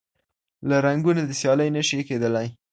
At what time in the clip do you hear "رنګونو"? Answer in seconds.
0.85-1.21